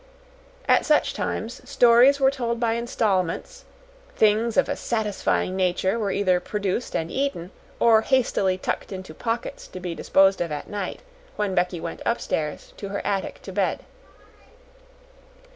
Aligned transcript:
At 0.67 0.83
such 0.83 1.13
times 1.13 1.61
stories 1.69 2.19
were 2.19 2.31
told 2.31 2.59
by 2.59 2.73
installments, 2.73 3.65
things 4.15 4.57
of 4.57 4.67
a 4.67 4.75
satisfying 4.75 5.55
nature 5.55 5.99
were 5.99 6.09
either 6.09 6.39
produced 6.39 6.95
and 6.95 7.11
eaten 7.11 7.51
or 7.79 8.01
hastily 8.01 8.57
tucked 8.57 8.91
into 8.91 9.13
pockets 9.13 9.67
to 9.67 9.79
be 9.79 9.93
disposed 9.93 10.41
of 10.41 10.51
at 10.51 10.67
night, 10.67 11.01
when 11.35 11.53
Becky 11.53 11.79
went 11.79 12.01
upstairs 12.03 12.73
to 12.77 12.89
her 12.89 13.05
attic 13.05 13.43
to 13.43 13.51
bed. 13.51 13.81